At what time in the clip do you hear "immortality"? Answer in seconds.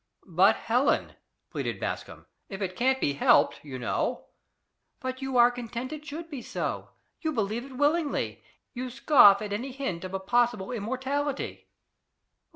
10.71-11.69